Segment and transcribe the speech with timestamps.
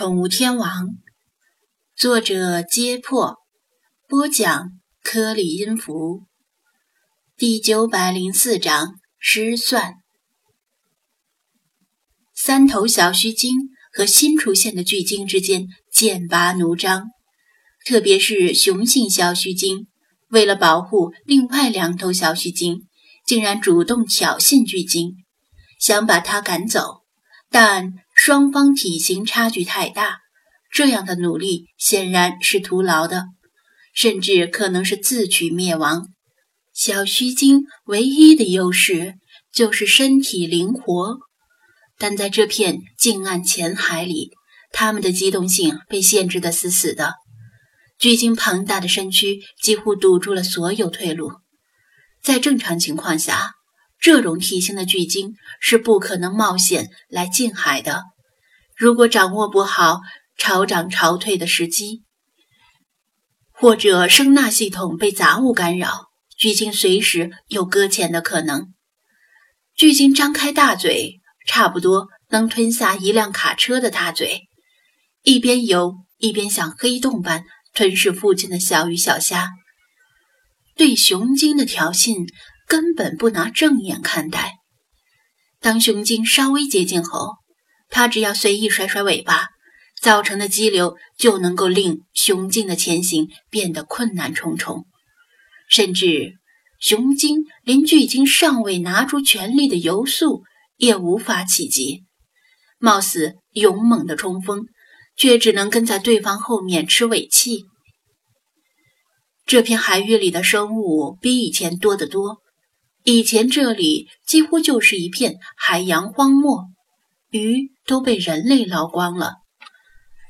[0.00, 0.96] 宠物天王，
[1.94, 3.36] 作者：揭破，
[4.08, 4.70] 播讲：
[5.02, 6.22] 颗粒音符，
[7.36, 9.96] 第九百零四章失算。
[12.34, 13.52] 三头小须鲸
[13.92, 17.08] 和新出现的巨鲸之间剑拔弩张，
[17.84, 19.86] 特别是雄性小须鲸，
[20.30, 22.88] 为了保护另外两头小须鲸，
[23.26, 25.16] 竟然主动挑衅巨鲸，
[25.78, 27.02] 想把它赶走，
[27.50, 27.92] 但。
[28.22, 30.18] 双方体型差距太大，
[30.70, 33.24] 这样的努力显然是徒劳的，
[33.94, 36.06] 甚至可能是自取灭亡。
[36.74, 39.14] 小须鲸唯一的优势
[39.50, 41.16] 就是身体灵活，
[41.96, 44.32] 但在这片近岸浅海里，
[44.70, 47.14] 它们的机动性被限制得死死的。
[47.98, 51.32] 巨鲸庞大的身躯几乎堵住了所有退路，
[52.22, 53.52] 在正常情况下。
[54.00, 58.04] 这种体型的巨鲸是不可能冒险来近海的。
[58.74, 60.00] 如果掌握不好
[60.38, 62.02] 潮涨潮退的时机，
[63.52, 66.06] 或者声纳系统被杂物干扰，
[66.38, 68.72] 巨鲸随时有搁浅的可能。
[69.76, 74.48] 巨鲸张开大嘴，差不多能吞下一辆卡车的大嘴，
[75.22, 77.44] 一边游一边像黑洞般
[77.74, 79.50] 吞噬附近的小鱼小虾。
[80.74, 82.26] 对雄鲸的挑衅。
[82.70, 84.58] 根本不拿正眼看待。
[85.58, 87.38] 当雄鲸稍微接近后，
[87.88, 89.48] 它只要随意甩甩尾巴，
[90.00, 94.86] 造成的激流就能够令雄鲸的前行变得困难重重。
[95.68, 96.34] 甚至，
[96.78, 100.44] 雄鲸连巨鲸尚未拿出全力的游速
[100.76, 102.04] 也无法企及，
[102.78, 104.66] 貌似勇猛的冲锋，
[105.16, 107.64] 却只能跟在对方后面吃尾气。
[109.44, 112.38] 这片海域里的生物比以前多得多。
[113.04, 116.66] 以前这里几乎就是一片海洋荒漠，
[117.30, 119.36] 鱼都被人类捞光了。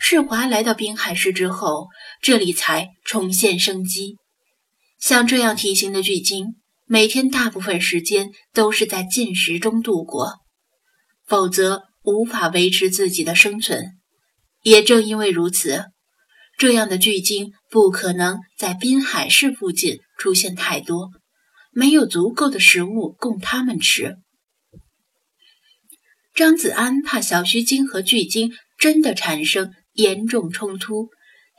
[0.00, 1.88] 世华来到滨海市之后，
[2.20, 4.16] 这里才重现生机。
[5.00, 10.38] 像这样体型的巨鲸，每天大部分时间都是在进食中度过，
[11.26, 13.92] 否则无法维持自己的生存。
[14.62, 15.86] 也正因为如此，
[16.58, 21.10] 这样的巨鲸不可能在滨海市附近出现太多。
[21.70, 24.16] 没有足够的食物供他们吃。
[26.34, 31.08] 张子安怕小须鲸和巨鲸真的产生严重冲突，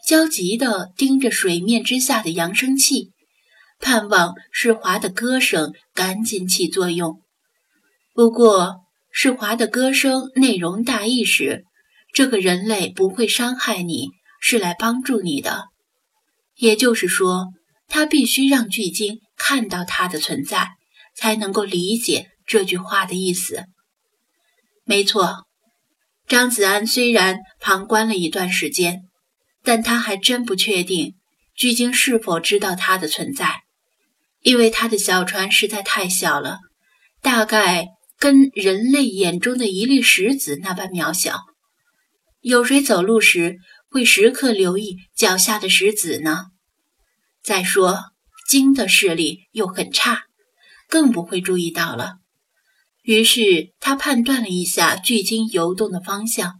[0.08, 3.12] 焦急地盯着水面之下的扬声器，
[3.80, 7.22] 盼望世华的歌声赶紧起作用。
[8.14, 8.82] 不过，
[9.12, 11.66] 世华的歌声内容大意是：
[12.14, 14.10] 这个人类不会伤害你，
[14.42, 15.66] 是来帮助你的。
[16.58, 17.48] 也就是说。
[17.92, 20.74] 他必须让巨鲸看到它的存在，
[21.16, 23.64] 才能够理解这句话的意思。
[24.84, 25.48] 没错，
[26.28, 29.02] 张子安虽然旁观了一段时间，
[29.64, 31.16] 但他还真不确定
[31.56, 33.62] 巨鲸是否知道它的存在，
[34.42, 36.60] 因为他的小船实在太小了，
[37.22, 41.40] 大概跟人类眼中的一粒石子那般渺小。
[42.42, 43.58] 有谁走路时
[43.90, 46.46] 会时刻留意脚下的石子呢？
[47.44, 48.09] 再说，
[48.50, 50.24] 鲸的视力又很差，
[50.88, 52.16] 更不会注意到了。
[53.04, 56.56] 于是他判断了一下巨鲸游动的方向，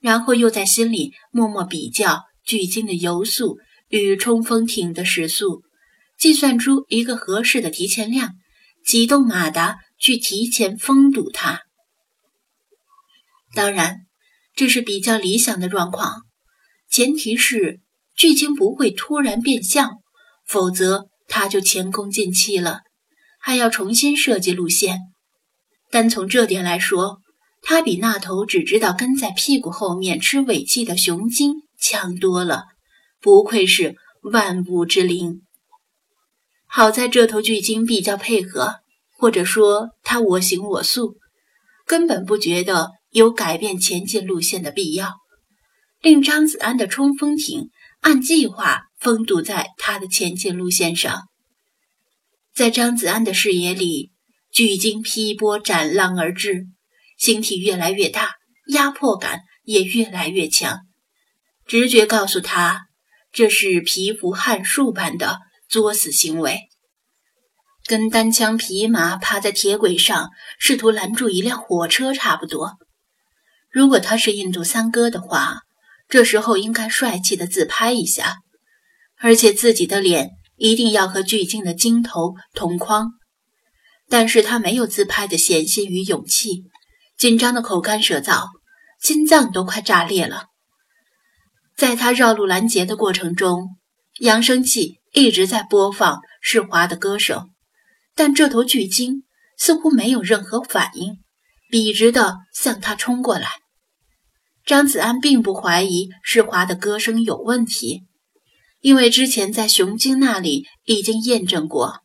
[0.00, 5.64] 然后又在心里默默比较巨鲸的游速与冲锋艇的时速，
[6.16, 8.34] 计算出一个合适的提前量，
[8.84, 11.62] 启动马达去提前封堵它。
[13.52, 14.06] 当然，
[14.54, 16.22] 这是比较理想的状况，
[16.88, 17.80] 前提是
[18.14, 19.98] 巨鲸不会突然变向。
[20.48, 22.80] 否则他就前功尽弃了，
[23.40, 24.98] 还要重新设计路线。
[25.90, 27.20] 单从这点来说，
[27.62, 32.64] 他比那头只知道跟在屁股后面吃尾气的雄鲸强多了。
[33.20, 35.42] 不愧是万物之灵。
[36.66, 38.76] 好在这头巨鲸比较配合，
[39.18, 41.14] 或者说它我行我素，
[41.86, 45.14] 根本不觉得有改变前进路线的必要，
[46.02, 47.70] 令张子安的冲锋艇
[48.00, 48.85] 按计划。
[48.98, 51.28] 封堵在他的前进路线上，
[52.54, 54.12] 在张子安的视野里，
[54.50, 56.66] 巨鲸劈波斩浪而至，
[57.18, 58.36] 形体越来越大，
[58.68, 60.80] 压迫感也越来越强。
[61.66, 62.86] 直觉告诉他，
[63.32, 66.68] 这是蚍蜉撼树般的作死行为，
[67.84, 72.76] 跟单枪匹马趴在铁轨上试图拦住一辆火车差不多。
[73.70, 75.60] 如果他是印度三哥的话，
[76.08, 78.38] 这时候应该帅气的自拍一下。
[79.18, 83.12] 而且自己的脸一定要和巨鲸的鲸头同框，
[84.08, 86.64] 但是他没有自拍的闲心与勇气，
[87.18, 88.46] 紧张的口干舌燥，
[89.00, 90.46] 心脏都快炸裂了。
[91.76, 93.76] 在他绕路拦截的过程中，
[94.20, 97.50] 扬声器一直在播放世华的歌声，
[98.14, 99.24] 但这头巨鲸
[99.58, 101.18] 似乎没有任何反应，
[101.70, 103.48] 笔直的向他冲过来。
[104.64, 108.06] 张子安并不怀疑世华的歌声有问题，
[108.80, 112.00] 因为之前在熊精那里已经验证过。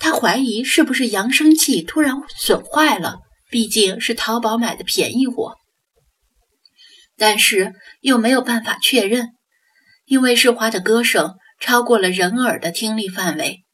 [0.00, 3.18] 他怀疑是不是扬声器突然损坏了，
[3.50, 5.56] 毕竟是淘宝买的便宜货。
[7.16, 9.30] 但是又没有办法确认，
[10.04, 13.64] 因为世华的歌声超过了人耳的听力范围，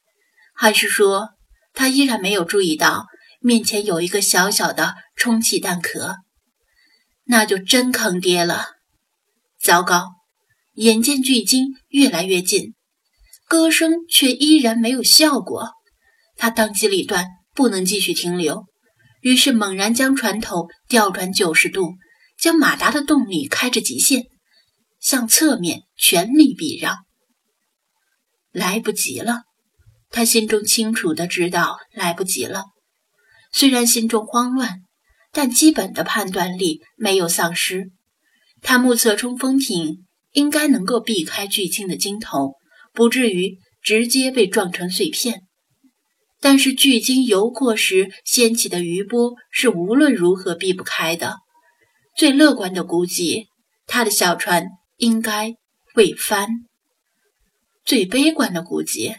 [0.54, 1.30] 还是说
[1.74, 3.04] 他依然没有注意到
[3.40, 6.16] 面前有一个小小的充气弹壳？
[7.26, 8.68] 那就真坑爹了！
[9.62, 10.12] 糟糕，
[10.74, 12.74] 眼见巨鲸越来越近，
[13.48, 15.70] 歌声却依然没有效果，
[16.36, 18.64] 他当机立断，不能继续停留，
[19.20, 21.94] 于是猛然将船头调转九十度。
[22.36, 24.24] 将马达的动力开至极限，
[25.00, 26.96] 向侧面全力避让。
[28.50, 29.42] 来不及了，
[30.10, 32.64] 他心中清楚的知道来不及了。
[33.52, 34.80] 虽然心中慌乱，
[35.30, 37.92] 但基本的判断力没有丧失。
[38.60, 40.04] 他目测冲锋艇
[40.34, 42.52] 应该能够避开巨鲸的鲸头，
[42.92, 45.40] 不至于直接被撞成碎片。
[46.40, 51.36] 但是巨鲸游过时掀起的余波是无论如何避不开的。
[52.14, 53.46] 最乐观的估计，
[53.86, 54.66] 他的小船
[54.98, 55.54] 应该
[55.94, 56.46] 会翻；
[57.84, 59.14] 最悲观的估计，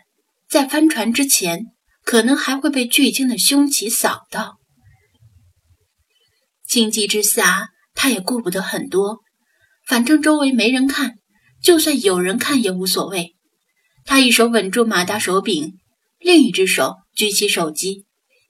[0.48, 1.66] 在翻船之前，
[2.04, 4.58] 可能还会被巨鲸的凶器扫到。
[6.68, 9.22] 情急之下，他也顾不得很多，
[9.86, 11.16] 反正周围没人看，
[11.62, 13.36] 就算有人看也无所谓。
[14.04, 15.74] 他一手稳住马达手柄，
[16.20, 18.06] 另一只手举起手机，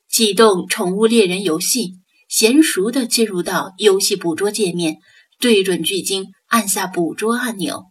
[0.09, 1.99] 启动宠物猎人游戏。
[2.27, 4.97] 娴熟地进入到游戏捕捉界面，
[5.39, 7.83] 对准巨鲸，按下捕捉按钮。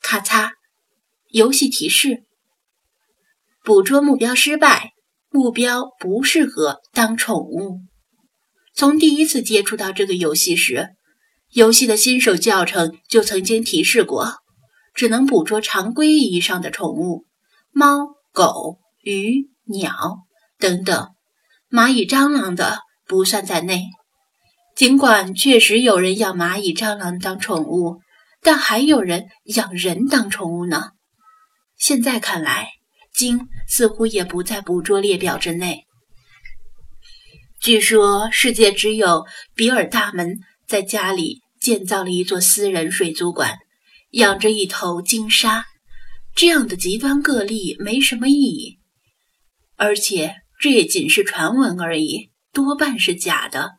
[0.00, 0.52] 咔嚓，
[1.28, 2.24] 游戏提示：
[3.62, 4.92] 捕捉目标失败，
[5.28, 7.80] 目标不适合当宠物。
[8.74, 10.88] 从第一次接触到这个游戏时，
[11.54, 14.34] 游戏的新手教程就曾经提示过，
[14.94, 17.26] 只能捕捉常规意义上的宠物，
[17.72, 20.18] 猫、狗、鱼、鸟
[20.58, 21.08] 等等，
[21.70, 22.80] 蚂蚁、蟑螂的。
[23.06, 23.90] 不算在内。
[24.74, 28.00] 尽管确实有人养蚂蚁、蟑螂当宠物，
[28.40, 30.92] 但还有人养人当宠物呢。
[31.76, 32.70] 现在看来，
[33.14, 35.84] 鲸似乎也不在捕捉列表之内。
[37.60, 43.56] 据说，世界只有比尔大门在家里建造了一座私人水族馆，
[44.10, 45.64] 养着一头鲸鲨。
[46.34, 48.78] 这样的极端个例没什么意义，
[49.76, 52.32] 而且这也仅是传闻而已。
[52.52, 53.76] 多半是假的，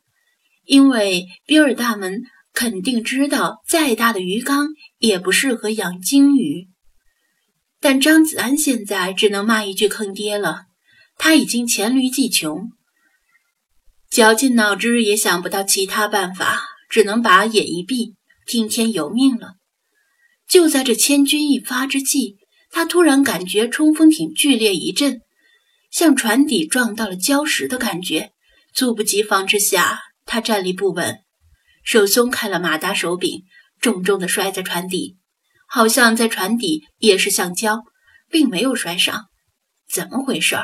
[0.66, 2.24] 因为比尔大门
[2.54, 6.70] 肯定知道，再大的鱼缸也不适合养鲸鱼。
[7.80, 10.64] 但张子安现在只能骂一句坑爹了，
[11.20, 12.72] 他已经黔驴技穷，
[14.10, 18.16] 绞尽脑汁也想不到其他办法，只能把眼一闭，
[18.46, 19.56] 听天由命了。
[20.48, 22.38] 就在这千钧一发之际，
[22.72, 25.22] 他突然感觉冲锋艇剧烈一震，
[25.92, 28.32] 像船底撞到了礁石的感觉。
[28.74, 31.20] 猝不及防之下，他站立不稳，
[31.84, 33.44] 手松开了马达手柄，
[33.80, 35.18] 重重地摔在船底，
[35.68, 37.84] 好像在船底也是橡胶，
[38.30, 39.28] 并没有摔伤。
[39.90, 40.58] 怎么回事？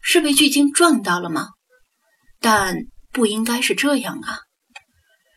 [0.00, 1.48] 是被巨鲸撞到了吗？
[2.40, 2.76] 但
[3.10, 4.38] 不应该是这样啊！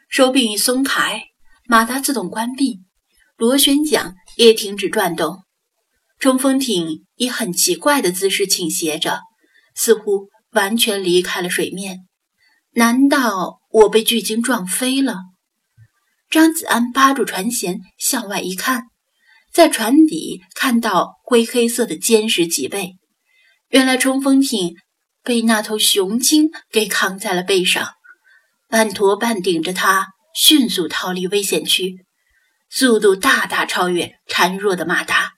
[0.09, 1.23] 手柄一松开，
[1.67, 2.81] 马达自动关闭，
[3.37, 5.43] 螺旋桨也停止转动，
[6.19, 9.21] 冲锋艇以很奇怪的姿势倾斜着，
[9.75, 10.29] 似乎。
[10.51, 12.07] 完全离开了水面，
[12.75, 15.17] 难道我被巨鲸撞飞了？
[16.29, 18.83] 张子安扒住船舷向外一看，
[19.51, 22.93] 在船底看到灰黑色的坚实脊背，
[23.67, 24.75] 原来冲锋艇
[25.23, 27.94] 被那头雄鲸给扛在了背上，
[28.75, 31.95] 半驮半顶着它，迅速逃离危险区，
[32.69, 35.31] 速度大大超越孱弱的马达，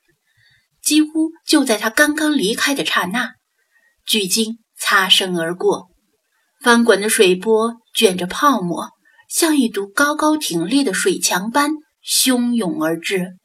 [0.81, 3.33] 几乎就在他刚刚离开的刹那，
[4.07, 4.57] 巨鲸。
[4.79, 5.89] 擦身而过，
[6.63, 8.89] 翻滚的水波卷着泡沫，
[9.29, 11.69] 像一堵高高挺立的水墙般
[12.03, 13.37] 汹涌而至。